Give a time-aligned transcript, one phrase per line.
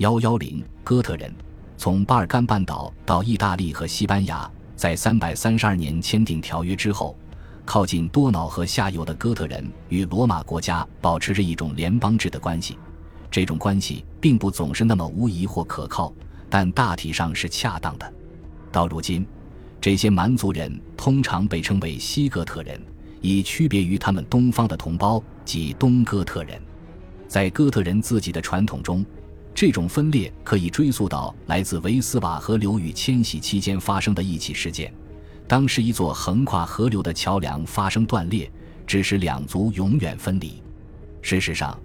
[0.00, 1.30] 幺幺零哥特人
[1.76, 7.14] 从巴尔干半岛到意大利和西班牙，在三百三十二年签订条约之后，
[7.66, 12.78] 靠近多瑙河下游的哥特人与罗马国家保持着一种联邦制的关系。
[13.30, 16.10] 这种关系并不总是那么无疑或可靠，
[16.48, 18.10] 但大体上是恰当的。
[18.72, 19.26] 到如今，
[19.82, 22.80] 这些蛮族人通常被称为西哥特人，
[23.20, 26.58] 以区别于他们东方的同胞及东哥特人。
[27.28, 29.04] 在哥特人自己的传统中，
[29.54, 34.92] 这种分裂可以追溯到来自维斯瓦河流域迁徙期间发生的一起事件。
[35.46, 38.50] 当时，一座横跨河流的桥梁发生断裂，
[38.86, 40.62] 致使两族永远分离。
[41.20, 41.78] 事实上，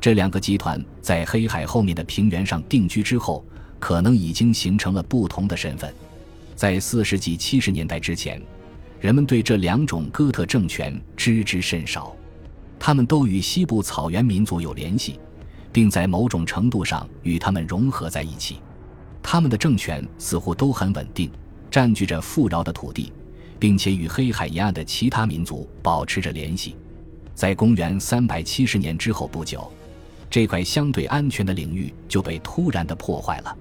[0.00, 3.44] 这两个集团在黑海后面的平原上定居之后，
[3.78, 5.94] 可能已经形成了不同的身份。
[6.56, 8.42] 在四世纪七十年代之前，
[9.00, 12.14] 人们对这两种哥特政权知之甚少。
[12.78, 15.20] 他们都与西部草原民族有联系，
[15.72, 18.60] 并在某种程度上与他们融合在一起。
[19.22, 21.30] 他们的政权似乎都很稳定，
[21.70, 23.12] 占据着富饶的土地，
[23.58, 26.76] 并且与黑海沿岸的其他民族保持着联系。
[27.34, 29.72] 在公元三百七十年之后不久。
[30.28, 33.54] 这块相对安全的领域就被突然的破坏了。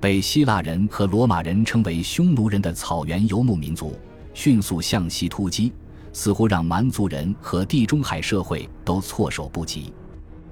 [0.00, 3.94] 被希腊人和罗马人称为匈奴人的草原游牧民族
[4.32, 5.74] 迅速向西突击，
[6.14, 9.92] 似乎让蛮族人和地中海社会都措手不及。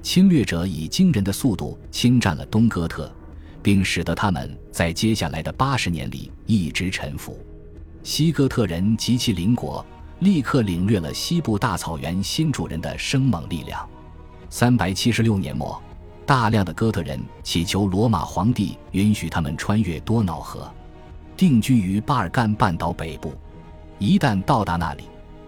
[0.05, 3.11] 侵略者以惊人的速度侵占了东哥特，
[3.63, 7.39] 并使得他们在接下来的八十年里一直臣服。
[8.03, 9.85] 西哥特人及其邻国
[10.19, 13.89] 立刻领略了西部大草原新主人的生猛力量。
[14.51, 15.83] 三百七十六年末，
[16.27, 20.71] 大量的哥特人祈求罗马皇帝允许他们穿越多瑙河，
[21.35, 23.33] 定居于巴尔干半岛北部。
[23.99, 25.05] 一旦到达那里，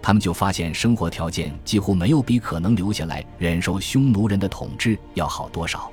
[0.06, 5.90] 他们就发现生活条件几乎没有比可能留下来忍受匈奴人的统治要好多少。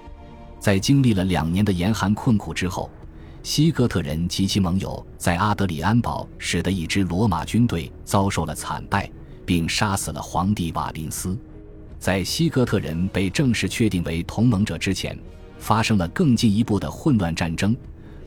[0.60, 2.92] 在经历了两年的严寒困苦之后，
[3.42, 9.10] 西哥特人及其盟友在阿德里安堡使得一支罗马军队遭受了惨败，
[9.48, 11.36] 并杀死了皇帝瓦林斯。
[11.98, 15.18] 在西哥特人被正式确定为同盟者之前，
[15.58, 17.76] 发生了更进一步的混乱战争。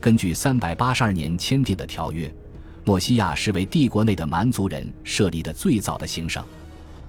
[0.01, 2.29] 根据三百八十二年签订的条约，
[2.87, 6.41] 墨西亚是为帝国内的蛮族人设立的最早的行省。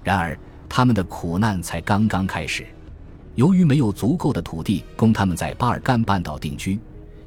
[0.03, 2.67] 然而，他们的苦难才刚刚开始。
[3.35, 6.77] 由于没有足够的土地供他们在巴尔干半岛定居，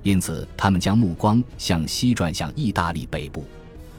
[0.03, 3.47] 因此他们将目光向西转向意大利北部，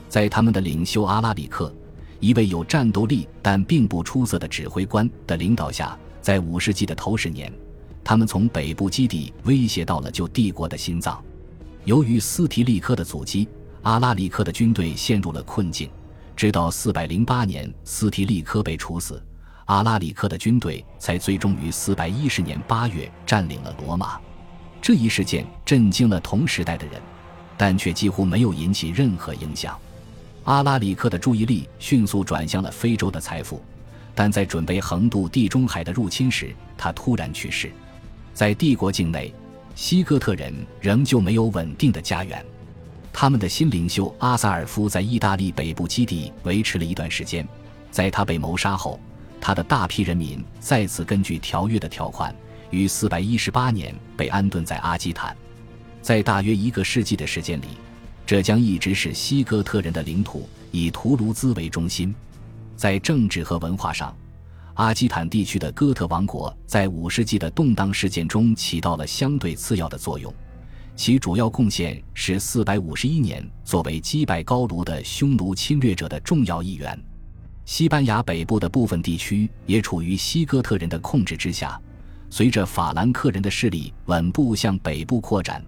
[0.08, 1.74] 在他们的领袖阿拉里克。
[2.20, 7.52] 一位有战斗力但并不出色的指挥官的领导下，在五世纪的头十年，
[8.03, 11.20] 他们从北部基地威胁到了旧帝国的心脏。
[11.85, 13.47] 由于斯提利科的阻击，
[13.84, 15.90] 阿拉里克的军队陷入了困境。
[16.36, 19.22] 直到四百零八年，斯提利科被处死，
[19.66, 24.20] 阿拉里克的军队才最终于四百一十年八月占领了罗马。
[24.82, 27.00] 这一事件震惊了同时代的人，
[27.58, 29.78] 但却几乎没有引起任何影响。
[30.46, 33.62] 阿拉里克的注意力迅速转向了非洲的财富，
[34.16, 37.72] 但在准备横渡地中海的入侵时，他突然去世。
[38.34, 39.34] 在帝国境内，
[39.76, 42.44] 西哥特人仍旧没有稳定的家园。
[43.13, 47.47] 他们的新领袖阿萨尔夫在意大利北部基地维持了一段时间。
[47.91, 49.00] 在他被谋杀后，
[49.40, 52.35] 他的大批人民再次根据条约的条款，
[52.72, 55.38] 于418年被安顿在阿基坦。
[56.02, 57.68] 在大约一个世纪的时间里。
[58.25, 62.16] 这将一直是西哥特人的领土，以图卢兹为中心。
[62.75, 64.16] 在政治和文化上，
[64.75, 70.34] 阿基坦地区的哥特王国在五世纪的动荡事件中起到了相对次要的作用。
[70.96, 76.98] 其主要贡献是451年作为击败高卢的匈奴侵略者的重要一员。
[77.66, 81.80] 西班牙北部的部分地区也处于西哥特人的控制之下。
[82.30, 85.64] 随着法兰克人的势力稳步向北部扩展。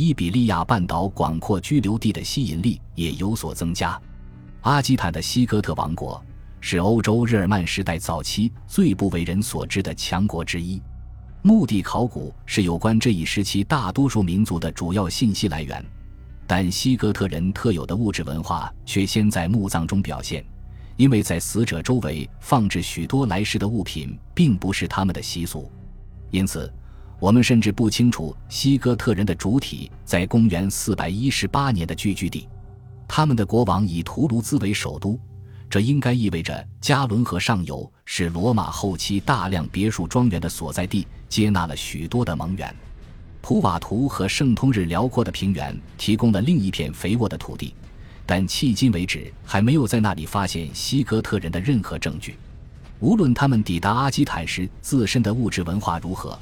[0.00, 4.00] 伊比利亚半岛广阔居留地的吸引力也有所增加。
[4.60, 6.24] 阿基坦的西哥特王国
[6.60, 10.80] 是欧洲日耳曼时代早期最不为人所知的强国之一。
[11.42, 15.84] 墓地考古是有关这一时期大多数民族的主要信息来源，
[16.46, 20.44] 但西哥特人特有的物质文化却先在墓葬中表现，
[20.96, 25.70] 因为在死者周围放置许多来世的物品，并不是他们的习俗，
[26.30, 26.72] 因此。
[27.20, 32.48] 我们甚至不清楚西哥特人的主体在公元418年的聚居地，
[33.08, 35.18] 他们的国王以图卢兹为首都，
[35.70, 42.74] 这应该意味着加伦河上游是罗马后期大量别墅庄园的所在地，接纳了许多的盟员。
[43.42, 47.74] 普瓦图和圣通日辽阔的平原提供了另一片肥沃的土地，
[48.26, 52.36] 但迄今为止还没有在那里发现西哥特人的任何证据。
[53.00, 56.38] 无论他们抵达阿基坦时自身的物质文化如何。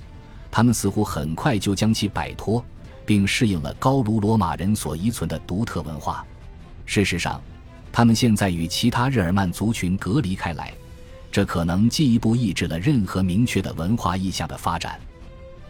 [0.50, 2.64] 他们似乎很快就将其摆脱，
[3.04, 6.24] 并适应了高卢罗马人所遗存的独特文化。
[6.86, 7.42] 事实上，
[7.96, 10.70] 他们现在与其他日耳曼族群隔离开来，
[11.32, 15.00] 这可能进一步抑制了任何明确的文化意向的发展。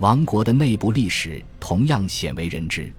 [0.00, 2.92] 王国的内部历史同样鲜为人知。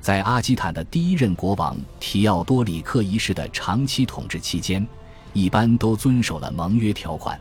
[0.00, 4.84] 在阿基坦的第一任国王提奥多里克一世的长期统治期间，
[5.32, 7.38] 一般都遵守了盟约条款。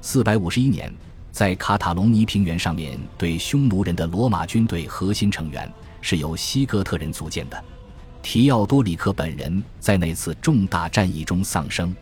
[0.00, 0.90] 四百五十一年，
[1.30, 5.70] 在卡塔隆尼平原上面对匈奴人的罗马军队核心成员
[6.00, 7.62] 是由西哥特人组建的。
[8.22, 11.94] 提奥多里克本人在那次重大战役中丧生，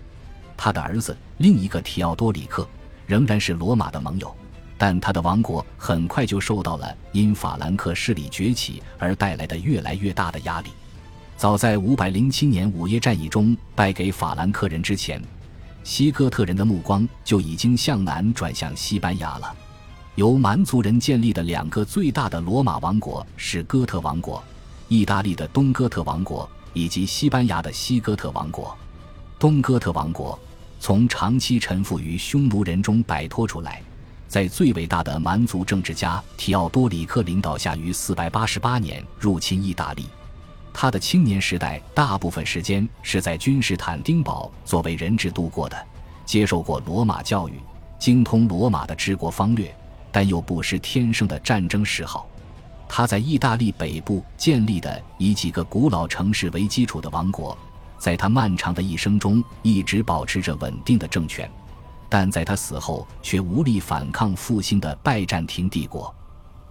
[0.57, 2.69] 他的儿子另一个提奥多里克
[3.07, 4.33] 仍然是罗马的盟友。
[4.77, 10.71] 但他的王国很快就受到了因法兰克势力崛起而带来的越来越大的压力。
[11.37, 15.23] 早在507年五耶战役中败给法兰克人之前，
[15.85, 19.55] 西哥特人的目光就已经向南转向西班牙了。
[20.17, 24.43] 由蛮族人建立的两个最大的罗马王国是哥特王国、
[24.91, 28.77] 意大利的东哥特王国以及西班牙的西哥特王国。
[29.39, 30.37] 东哥特王国
[30.81, 33.81] 从长期臣服于匈奴人中摆脱出来。
[34.27, 40.07] 在最伟大的蛮族政治家提奥多里克领导下，于488年入侵意大利。
[40.73, 45.87] 他的青年时代大部分时间是在君士坦丁堡作为人质度过的，
[46.25, 47.61] 接受过罗马教育，
[47.97, 49.73] 精通罗马的治国方略，
[50.11, 52.27] 但又不失天生的战争嗜好。
[52.93, 57.57] 他在意大利北部建立的以几个古老城市为基础的王国，
[57.99, 61.49] 在他漫长的一生中一直保持着稳定的政权。
[62.09, 66.13] 但在他死后，却无力反抗复兴的拜占庭帝国。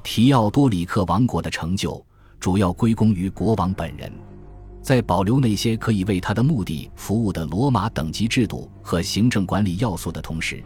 [0.03, 2.05] 提奥多里克王国的成就
[2.37, 4.11] 主要归功于国王本人。
[4.81, 10.61] 在保留那些可以为他的目的服务的罗马等级制度和行政管理要素的同时，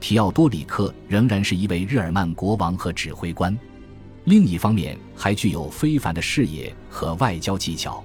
[0.00, 3.56] 提奥多里克仍然是一位日耳曼国王和指挥官。
[4.28, 8.04] 另一方面，还具有非凡的视野和外交技巧。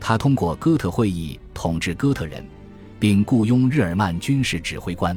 [0.00, 2.44] 他通过哥特会议统治哥特人，
[2.98, 5.16] 并雇佣日耳曼军事指挥官。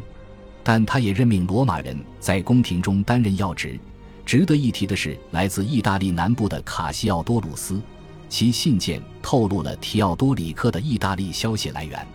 [0.63, 3.79] 但他也任命罗马人在宫廷中担任要职。
[4.23, 7.81] 值得一提的是，来自意大利南部的卡西奥多鲁斯，
[8.29, 12.05] 其信件透露了提奥多里克的意大利消息来源。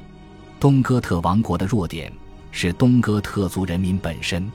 [0.61, 2.13] 东哥特王国的弱点
[2.53, 4.49] 是东哥特族人民本身，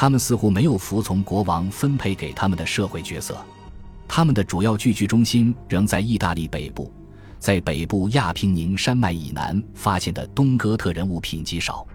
[0.00, 3.36] 他们似乎没有服从国王分配给他们的社会角色。
[4.08, 6.90] 他们的主要聚居中心仍在意大利北部，
[7.38, 11.86] 在北部亚平宁山脉以南发现的东哥特人物品极少。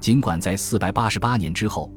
[0.00, 1.88] 尽管在488年之后，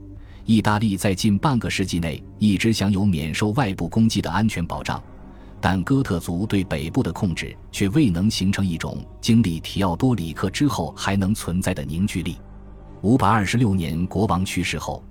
[0.45, 5.01] 意大利在近半个世纪内一直享有免受外部攻击的安全保障，
[5.59, 12.37] 但哥特族对北部的控制却未能形成一种经历提奥多里克之后还能存在的凝聚力。
[13.01, 15.03] 526年国王去世后，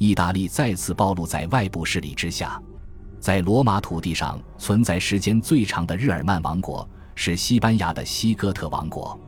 [0.00, 2.58] 意大利再次暴露在外部势力之下。
[3.20, 9.20] 在罗马土地上存在时间最长的日耳曼王国是西班牙的西哥特王国，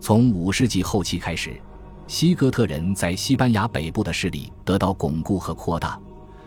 [0.00, 1.60] 从5世纪后期开始。
[2.06, 6.00] 西哥特人在西班牙北部的势力得到巩固和扩大，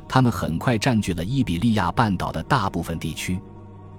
[0.08, 3.38] 他们很快占据了伊比利亚半岛的大部分地区。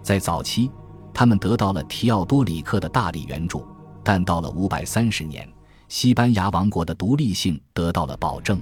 [0.02, 0.70] 在早期，
[1.12, 3.67] 他们得到了提奥多里克的大力援助，
[4.02, 5.46] 但到了530年，
[5.88, 8.58] 西班牙王国的独立性得到了保证。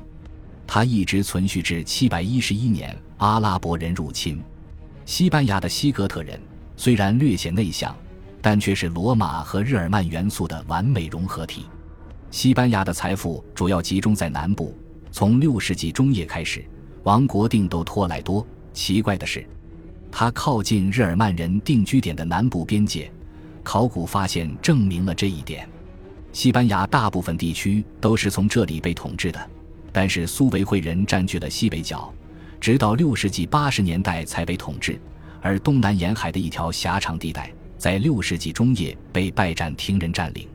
[0.67, 4.43] 它一直存续至711年阿拉伯人入侵。
[5.05, 6.41] 西班牙的西哥特人
[6.77, 7.95] 虽然略显内向，
[8.41, 11.67] 但却是罗马和日耳曼元素的完美融合体。
[12.31, 14.77] 西班牙的财富主要集中在南部。
[15.13, 16.65] 从六世纪中叶开始，
[17.05, 18.45] 王国定都托莱多。
[18.73, 19.47] 奇怪的是，
[20.11, 23.09] 它靠近日耳曼人定居点的南部边界。
[23.63, 25.69] 考古发现证明了这一点。
[26.33, 29.51] 西班牙大部分地区都是从这里被统治的，
[29.95, 32.13] 但是苏维会人占据了西北角，
[32.61, 35.01] 直到六世纪八十年代才被统治。
[35.41, 37.49] 而东南沿海的一条狭长地带，
[37.79, 40.49] 在六世纪中叶被拜占庭人占领。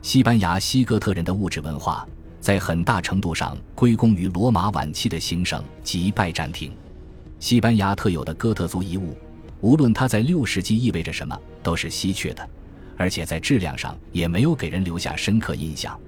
[0.00, 2.08] 西班牙西哥特人的物质文化，
[2.40, 6.72] 在很大程度上归功于罗马晚期的兴盛及拜占庭。
[7.38, 9.14] 西班牙特有的哥特族遗物，
[9.60, 12.48] 无论它在六世纪意味着什么，都是稀缺的，
[12.96, 16.00] 而且在质量上也没有给人留下深刻印象。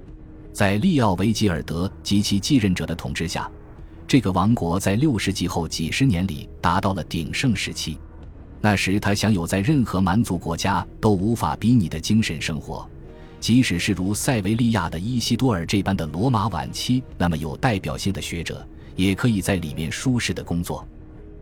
[0.53, 3.49] 在利奥维吉尔德及其继任者的统治下，
[4.07, 7.97] 这个王国在六世纪后几十年里达到了鼎盛时期。
[8.61, 12.87] 那时，他享有在任何蛮族国家都无法比拟的精神生活。
[13.39, 20.87] 即使是如塞维利亚的伊西多尔这般的罗马晚期那么有代表性的学者，也可以在里面舒适的工作。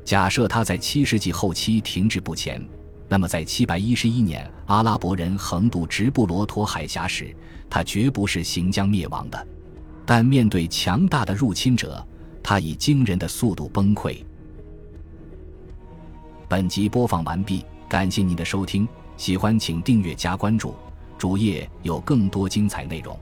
[0.03, 2.65] 假设他在七世纪后期停滞不前，
[3.11, 7.35] 那么在七百一十一年阿拉伯人横渡直布罗陀海峡时，
[7.69, 9.47] 他绝不是行将灭亡的。
[10.05, 12.07] 但面对强大的入侵者，
[12.41, 14.23] 他以惊人的速度崩溃。
[16.47, 18.87] 本集播放完毕，感谢您的收听，
[19.17, 20.73] 喜欢请订阅加关注，
[21.17, 23.19] 主页有更多精彩内容。